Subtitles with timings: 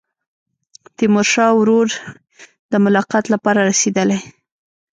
[0.97, 1.87] تیمورشاه ورور
[2.71, 4.19] د ملاقات لپاره رسېدلی.